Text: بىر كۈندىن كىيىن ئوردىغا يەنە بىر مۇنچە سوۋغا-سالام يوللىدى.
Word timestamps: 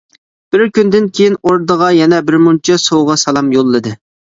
بىر 0.55 0.63
كۈندىن 0.77 1.11
كىيىن 1.19 1.37
ئوردىغا 1.43 1.93
يەنە 2.01 2.25
بىر 2.33 2.41
مۇنچە 2.49 2.83
سوۋغا-سالام 2.91 3.59
يوللىدى. 3.61 4.01